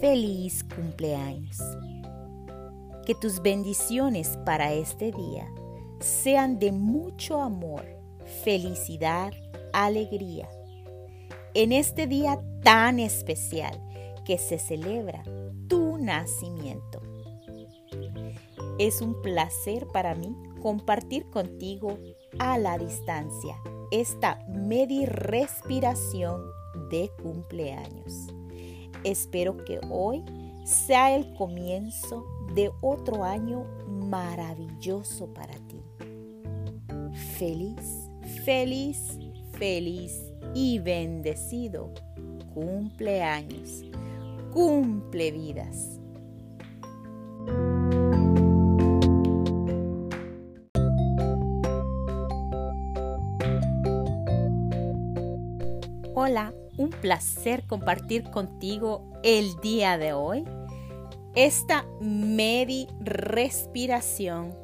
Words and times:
feliz 0.00 0.64
cumpleaños. 0.64 1.58
Que 3.04 3.14
tus 3.14 3.42
bendiciones 3.42 4.38
para 4.46 4.72
este 4.72 5.12
día 5.12 5.46
sean 6.00 6.58
de 6.58 6.72
mucho 6.72 7.40
amor, 7.40 7.84
felicidad, 8.42 9.32
alegría. 9.72 10.48
En 11.54 11.72
este 11.72 12.06
día 12.06 12.40
tan 12.62 12.98
especial 12.98 13.78
que 14.24 14.38
se 14.38 14.58
celebra 14.58 15.22
tu 15.68 15.98
nacimiento. 15.98 17.02
Es 18.78 19.02
un 19.02 19.20
placer 19.20 19.86
para 19.92 20.14
mí 20.14 20.34
compartir 20.62 21.28
contigo 21.30 21.98
a 22.38 22.56
la 22.56 22.78
distancia 22.78 23.56
esta 23.90 24.38
medi 24.48 25.04
respiración 25.04 26.40
de 26.90 27.10
cumpleaños. 27.20 28.28
Espero 29.04 29.56
que 29.64 29.80
hoy 29.90 30.24
sea 30.64 31.14
el 31.16 31.32
comienzo 31.34 32.26
de 32.54 32.70
otro 32.80 33.24
año 33.24 33.64
maravilloso 33.88 35.32
para 35.32 35.54
ti. 35.54 35.80
Feliz, 37.38 38.10
feliz, 38.44 39.18
feliz 39.52 40.32
y 40.54 40.78
bendecido 40.78 41.92
cumpleaños. 42.54 43.84
Cumple 44.52 45.30
vidas. 45.30 46.00
Hola, 56.14 56.52
un 56.80 56.88
placer 56.88 57.66
compartir 57.66 58.24
contigo 58.30 59.04
el 59.22 59.54
día 59.60 59.98
de 59.98 60.14
hoy 60.14 60.46
esta 61.34 61.84
medi 62.00 62.88
respiración 63.00 64.56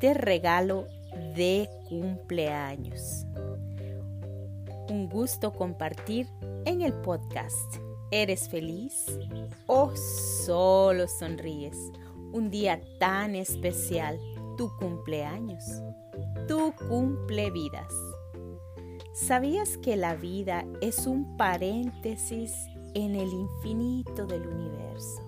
de 0.00 0.14
regalo 0.14 0.86
de 1.34 1.68
cumpleaños. 1.88 3.26
Un 4.88 5.08
gusto 5.08 5.52
compartir 5.52 6.28
en 6.64 6.80
el 6.80 6.92
podcast. 6.92 7.76
¿Eres 8.12 8.48
feliz 8.48 9.06
o 9.66 9.90
solo 9.96 11.08
sonríes? 11.08 11.76
Un 12.32 12.50
día 12.50 12.80
tan 13.00 13.34
especial, 13.34 14.20
tu 14.56 14.70
cumpleaños, 14.78 15.64
tu 16.46 16.72
cumple 16.88 17.50
vidas. 17.50 17.92
¿Sabías 19.14 19.76
que 19.76 19.96
la 19.96 20.16
vida 20.16 20.66
es 20.80 21.06
un 21.06 21.36
paréntesis 21.36 22.66
en 22.94 23.14
el 23.14 23.32
infinito 23.32 24.26
del 24.26 24.44
universo? 24.44 25.22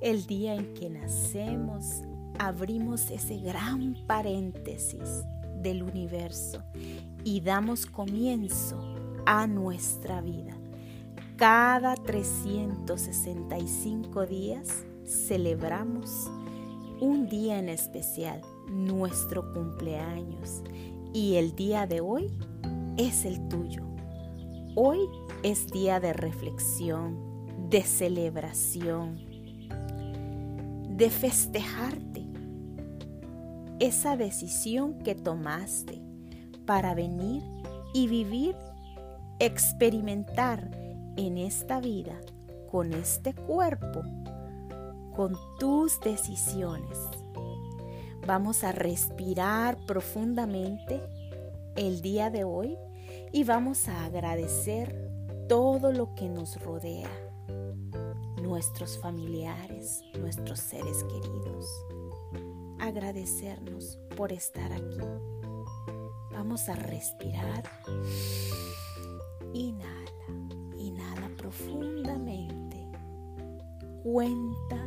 El 0.00 0.24
día 0.24 0.54
en 0.54 0.72
que 0.72 0.88
nacemos, 0.88 2.00
abrimos 2.38 3.10
ese 3.10 3.36
gran 3.40 3.94
paréntesis 4.06 5.26
del 5.56 5.82
universo 5.82 6.62
y 7.24 7.42
damos 7.42 7.84
comienzo 7.84 8.80
a 9.26 9.46
nuestra 9.46 10.22
vida. 10.22 10.56
Cada 11.36 11.94
365 11.94 14.24
días 14.24 14.82
celebramos 15.04 16.30
un 17.00 17.28
día 17.28 17.58
en 17.58 17.68
especial, 17.68 18.40
nuestro 18.70 19.52
cumpleaños, 19.52 20.62
y 21.16 21.36
el 21.36 21.56
día 21.56 21.86
de 21.86 22.02
hoy 22.02 22.30
es 22.98 23.24
el 23.24 23.48
tuyo. 23.48 23.82
Hoy 24.74 24.98
es 25.42 25.66
día 25.68 25.98
de 25.98 26.12
reflexión, 26.12 27.16
de 27.70 27.80
celebración, 27.80 29.16
de 30.90 31.08
festejarte 31.08 32.26
esa 33.78 34.18
decisión 34.18 34.98
que 34.98 35.14
tomaste 35.14 36.02
para 36.66 36.92
venir 36.94 37.42
y 37.94 38.08
vivir, 38.08 38.54
experimentar 39.38 40.70
en 41.16 41.38
esta 41.38 41.80
vida, 41.80 42.20
con 42.70 42.92
este 42.92 43.32
cuerpo, 43.32 44.02
con 45.14 45.34
tus 45.58 45.98
decisiones 46.00 46.98
Vamos 48.26 48.64
a 48.64 48.72
respirar 48.72 49.78
profundamente 49.86 51.00
el 51.76 52.02
día 52.02 52.28
de 52.28 52.42
hoy 52.42 52.76
y 53.32 53.44
vamos 53.44 53.86
a 53.86 54.04
agradecer 54.04 54.92
todo 55.48 55.92
lo 55.92 56.12
que 56.16 56.28
nos 56.28 56.60
rodea, 56.60 57.08
nuestros 58.42 58.98
familiares, 58.98 60.02
nuestros 60.18 60.58
seres 60.58 61.04
queridos. 61.04 61.70
Agradecernos 62.80 63.96
por 64.16 64.32
estar 64.32 64.72
aquí. 64.72 64.98
Vamos 66.32 66.68
a 66.68 66.74
respirar. 66.74 67.62
Inhala, 69.54 70.26
inhala 70.76 71.30
profundamente. 71.36 72.90
Cuenta, 74.02 74.84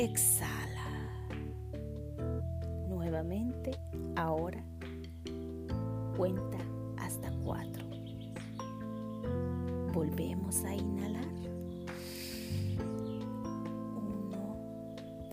Exhala. 0.00 0.88
Nuevamente, 2.88 3.70
ahora 4.16 4.64
cuenta 6.16 6.56
hasta 6.96 7.30
cuatro. 7.44 7.84
Volvemos 9.92 10.64
a 10.64 10.74
inhalar. 10.74 11.26
Uno, 13.94 14.56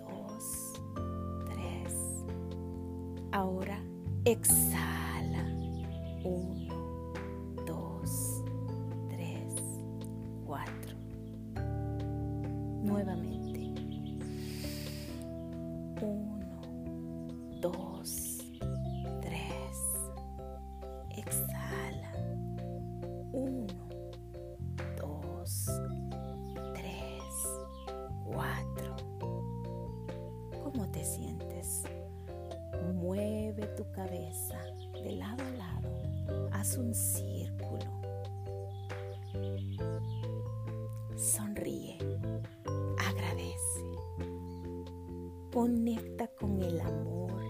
dos, 0.02 0.74
tres. 1.46 2.26
Ahora 3.32 3.82
exhala. 4.26 4.97
Cabeza 33.92 34.60
de 34.94 35.12
lado 35.14 35.44
a 35.44 35.58
lado. 35.58 36.50
Haz 36.52 36.78
un 36.78 36.94
círculo. 36.94 37.86
Sonríe. 41.16 41.98
Agradece. 42.98 43.86
Conecta 45.52 46.28
con 46.40 46.62
el 46.62 46.80
amor 46.82 47.42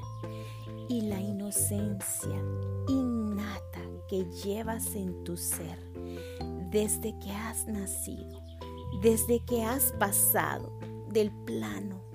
y 0.87 1.01
la 1.01 1.19
inocencia 1.19 2.41
innata 2.87 3.81
que 4.07 4.23
llevas 4.43 4.95
en 4.95 5.23
tu 5.23 5.35
ser 5.35 5.77
desde 6.71 7.17
que 7.19 7.31
has 7.31 7.67
nacido, 7.67 8.41
desde 9.01 9.43
que 9.43 9.63
has 9.63 9.91
pasado 9.93 10.77
del 11.09 11.31
plano 11.45 12.06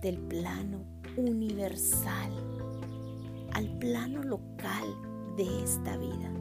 del 0.00 0.18
plano 0.18 0.84
universal 1.16 2.32
al 3.52 3.68
plano 3.78 4.22
local 4.22 4.84
de 5.36 5.62
esta 5.64 5.96
vida. 5.96 6.38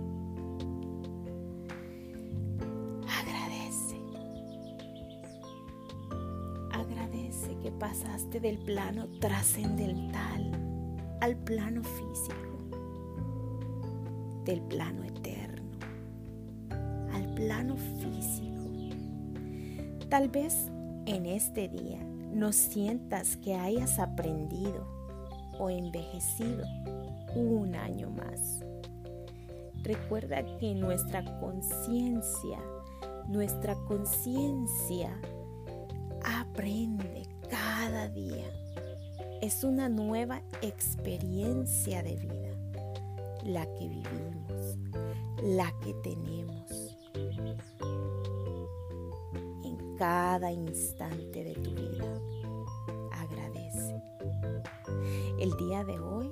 pasaste 7.80 8.39
del 8.39 8.57
plano 8.57 9.07
trascendental 9.19 10.51
al 11.21 11.36
plano 11.36 11.83
físico, 11.83 12.57
del 14.45 14.62
plano 14.62 15.04
eterno 15.04 15.63
al 17.13 17.33
plano 17.33 17.75
físico. 17.75 18.48
Tal 20.09 20.30
vez 20.30 20.69
en 21.06 21.25
este 21.25 21.68
día 21.69 22.00
no 22.33 22.51
sientas 22.53 23.38
que 23.38 23.56
hayas 23.56 24.00
aprendido 24.00 24.85
o 25.59 25.69
envejecido 25.69 26.63
un 27.35 27.75
año 27.75 28.09
más. 28.09 28.63
Recuerda 29.83 30.44
que 30.57 30.75
nuestra 30.75 31.24
conciencia, 31.39 32.59
nuestra 33.27 33.75
conciencia 33.88 35.19
aprende 36.24 37.27
cada 37.50 38.09
día. 38.09 38.45
es 39.39 39.63
una 39.63 39.88
nueva 39.88 40.41
experiencia 40.63 42.01
de 42.01 42.15
vida, 42.15 42.50
la 43.44 43.65
que 43.75 43.88
vivimos, 43.88 44.77
la 45.44 45.71
que 45.83 45.94
tenemos 46.03 46.87
cada 49.97 50.51
instante 50.51 51.44
de 51.44 51.53
tu 51.55 51.71
vida. 51.71 52.21
Agradece. 53.11 54.01
El 55.39 55.55
día 55.57 55.83
de 55.83 55.99
hoy 55.99 56.31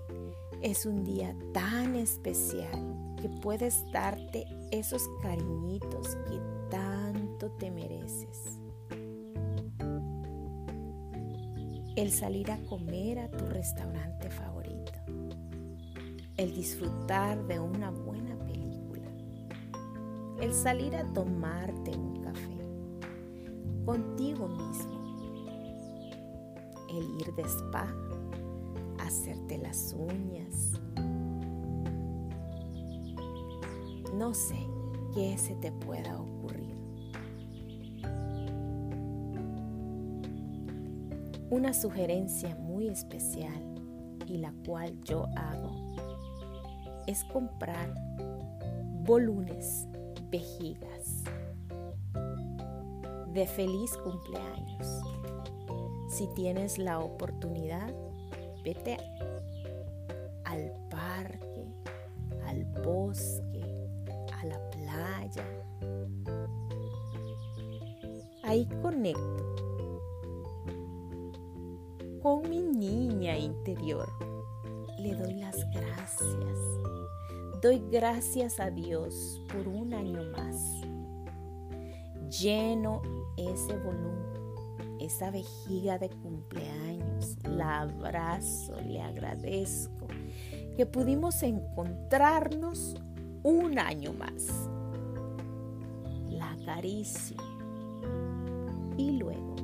es 0.62 0.85
un 0.85 1.03
día 1.03 1.35
tan 1.53 1.95
especial 1.95 3.15
que 3.19 3.29
puedes 3.41 3.83
darte 3.91 4.45
esos 4.71 5.09
cariñitos 5.21 6.15
que 6.27 6.39
tanto 6.69 7.51
te 7.53 7.71
mereces. 7.71 8.59
El 11.95 12.12
salir 12.12 12.51
a 12.51 12.57
comer 12.65 13.19
a 13.19 13.31
tu 13.31 13.45
restaurante 13.45 14.29
favorito. 14.29 14.91
El 16.38 16.53
disfrutar 16.53 17.47
de 17.47 17.59
una 17.59 17.89
buena 17.89 18.35
película. 18.45 19.07
El 20.41 20.53
salir 20.53 20.95
a 20.95 21.06
tomarte 21.13 21.91
un 21.97 22.21
café 22.21 22.55
contigo 23.86 24.48
mismo. 24.48 24.96
El 26.90 27.22
ir 27.22 27.34
de 27.36 27.44
spa, 27.44 27.88
hacerte 29.00 29.58
las 29.58 29.94
uñas. 29.94 30.74
No 34.14 34.34
sé 34.34 34.58
qué 35.14 35.38
se 35.38 35.56
te 35.56 35.72
pueda 35.72 36.20
ocurrir. 36.20 36.76
Una 41.52 41.74
sugerencia 41.74 42.56
muy 42.56 42.90
especial 42.90 43.62
y 44.28 44.38
la 44.38 44.52
cual 44.66 45.00
yo 45.04 45.28
hago 45.36 45.72
es 47.08 47.24
comprar 47.26 47.94
volúmenes, 49.06 49.88
vejigas 50.32 51.24
de 53.36 53.46
feliz 53.46 53.98
cumpleaños. 53.98 54.88
Si 56.08 56.26
tienes 56.28 56.78
la 56.78 57.00
oportunidad, 57.00 57.94
vete 58.64 58.98
al 60.46 60.72
parque, 60.90 61.68
al 62.46 62.64
bosque, 62.82 63.62
a 64.34 64.46
la 64.46 64.70
playa. 64.70 65.44
Ahí 68.44 68.66
conecto 68.82 70.00
con 72.24 72.50
mi 72.50 72.62
niña 72.62 73.38
interior. 73.38 74.08
Le 74.98 75.14
doy 75.14 75.34
las 75.34 75.58
gracias. 75.72 76.58
Doy 77.62 77.84
gracias 77.92 78.62
a 78.62 78.70
Dios 78.70 79.42
por 79.52 79.68
un 79.68 79.94
año 79.94 80.24
más. 80.32 80.56
Lleno 82.30 83.02
ese 83.38 83.78
volumen, 83.78 85.00
esa 85.00 85.32
vejiga 85.32 85.98
de 85.98 86.10
cumpleaños. 86.10 87.38
La 87.44 87.82
abrazo, 87.82 88.80
le 88.82 89.02
agradezco 89.02 90.08
que 90.76 90.86
pudimos 90.86 91.42
encontrarnos 91.44 92.96
un 93.44 93.80
año 93.80 94.14
más. 94.14 94.70
La 96.30 96.52
acaricio 96.52 97.38
y 98.98 99.12
luego 99.12 99.56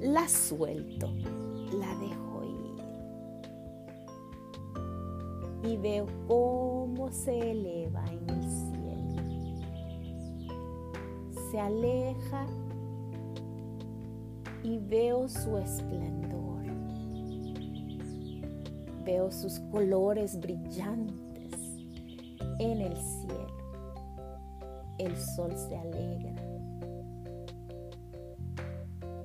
la 0.00 0.28
suelto 0.28 1.12
la 1.78 1.94
dejo 1.96 2.42
ir. 2.44 2.82
Y 5.70 5.76
veo 5.76 6.06
cómo 6.26 7.12
se 7.12 7.52
eleva 7.52 8.04
en 8.06 8.28
el 8.30 8.42
cielo. 8.50 9.22
Se 11.50 11.60
aleja 11.60 12.46
y 14.62 14.78
veo 14.78 15.28
su 15.28 15.58
esplendor. 15.58 16.62
Veo 19.04 19.30
sus 19.32 19.58
colores 19.70 20.38
brillantes 20.38 21.54
en 22.58 22.80
el 22.80 22.96
cielo. 22.96 23.56
El 24.98 25.16
sol 25.16 25.52
se 25.56 25.76
alegra. 25.76 26.34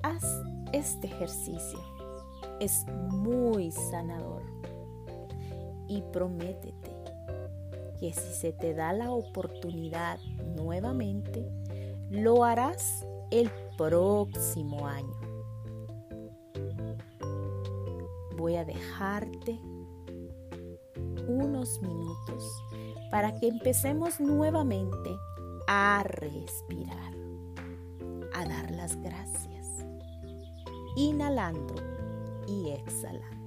Haz 0.02 0.24
este 0.72 1.06
ejercicio 1.06 1.78
es 2.60 2.86
muy 3.10 3.70
sanador. 3.70 4.42
Y 5.86 6.02
prométete 6.12 6.90
que 7.98 8.12
si 8.12 8.34
se 8.34 8.52
te 8.52 8.74
da 8.74 8.92
la 8.92 9.10
oportunidad 9.10 10.18
nuevamente, 10.56 11.50
lo 12.10 12.44
harás 12.44 13.06
el 13.30 13.50
próximo 13.76 14.86
año. 14.86 15.27
Voy 18.38 18.54
a 18.54 18.64
dejarte 18.64 19.60
unos 21.26 21.82
minutos 21.82 22.44
para 23.10 23.34
que 23.34 23.48
empecemos 23.48 24.20
nuevamente 24.20 25.10
a 25.66 26.04
respirar, 26.04 27.12
a 28.32 28.44
dar 28.44 28.70
las 28.70 28.94
gracias, 29.02 29.66
inhalando 30.96 31.74
y 32.46 32.70
exhala. 32.70 33.37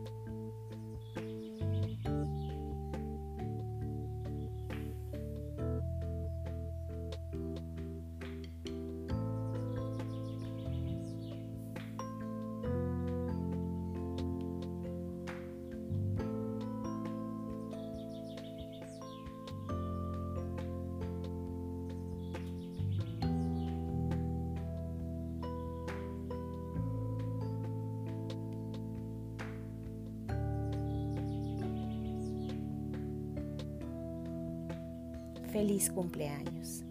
Feliz 35.52 35.90
cumpleaños. 35.90 36.84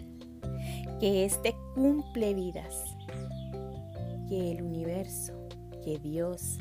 Que 1.00 1.24
este 1.24 1.56
cumple 1.74 2.34
vidas. 2.34 2.84
Que 4.28 4.52
el 4.52 4.62
universo, 4.62 5.32
que 5.82 5.98
Dios, 5.98 6.58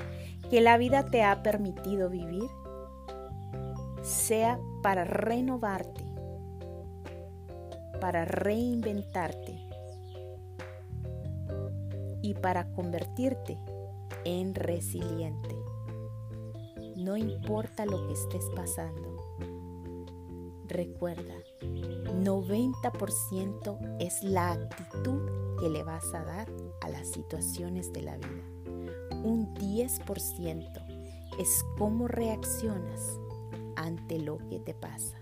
que 0.50 0.62
la 0.62 0.78
vida 0.78 1.06
te 1.06 1.24
ha 1.24 1.44
permitido 1.44 2.10
vivir, 2.10 2.50
sea 4.02 4.60
para 4.82 5.04
renovarte, 5.04 6.04
para 8.02 8.26
reinventarte 8.26 9.60
y 12.22 12.34
para 12.34 12.72
convertirte 12.72 13.58
en 14.24 14.56
resiliente. 14.56 15.56
No 16.96 17.18
importa 17.18 17.86
lo 17.86 18.08
que 18.08 18.14
estés 18.14 18.46
pasando, 18.56 19.20
Recuerda, 20.70 21.34
90% 22.24 23.98
es 24.00 24.24
la 24.24 24.52
actitud 24.52 25.22
que 25.60 25.70
le 25.70 25.84
vas 25.84 26.14
a 26.14 26.24
dar 26.24 26.48
a 26.82 26.90
las 26.90 27.10
situaciones 27.10 27.92
de 27.94 28.02
la 28.02 28.18
vida. 28.18 28.44
Un 29.24 29.54
10% 29.56 31.40
es 31.40 31.66
cómo 31.78 32.08
reaccionas 32.08 33.20
ante 33.76 34.20
lo 34.20 34.38
que 34.50 34.60
te 34.60 34.74
pasa. 34.74 35.18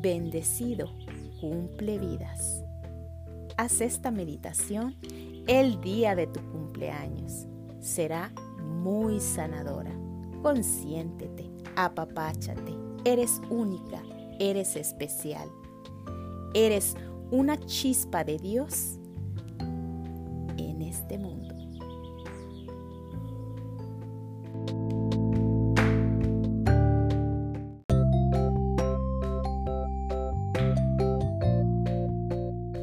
Bendecido, 0.00 0.90
cumple 1.40 1.98
vidas. 1.98 2.62
Haz 3.56 3.80
esta 3.80 4.10
meditación 4.10 4.96
el 5.46 5.80
día 5.80 6.14
de 6.14 6.26
tu 6.26 6.40
cumpleaños. 6.50 7.46
Será 7.80 8.32
muy 8.60 9.20
sanadora. 9.20 9.92
Consiéntete, 10.42 11.50
apapáchate 11.76 12.84
Eres 13.06 13.42
única, 13.50 14.02
eres 14.38 14.76
especial. 14.76 15.48
Eres 16.54 16.94
una 17.30 17.58
chispa 17.58 18.24
de 18.24 18.38
Dios 18.38 18.98
en 20.56 20.82
este 20.82 21.18
mundo. 21.18 21.54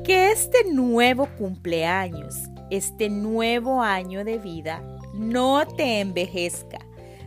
Que 0.03 0.31
este 0.31 0.72
nuevo 0.74 1.27
cumpleaños, 1.38 2.50
este 2.70 3.10
nuevo 3.10 3.81
año 3.81 4.25
de 4.25 4.38
vida, 4.38 4.84
no 5.13 5.65
te 5.65 6.01
envejezca, 6.01 6.79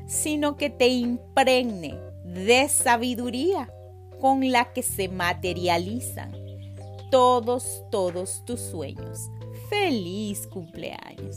sino 0.07 0.57
que 0.57 0.69
te 0.69 0.89
impregne 0.89 1.99
de 2.25 2.69
sabiduría 2.69 3.71
con 4.25 4.51
la 4.51 4.73
que 4.73 4.83
se 4.83 5.09
materializan 5.11 6.33
todos, 7.11 7.85
todos 7.91 8.43
tus 8.47 8.59
sueños. 8.59 9.19
¡Feliz 9.69 10.47
cumpleaños! 10.47 11.37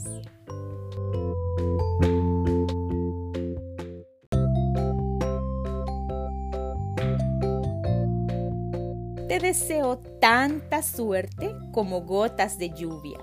Te 9.28 9.38
deseo 9.38 9.98
tanta 10.18 10.82
suerte 10.82 11.54
como 11.72 12.00
gotas 12.06 12.56
de 12.56 12.70
lluvia, 12.70 13.18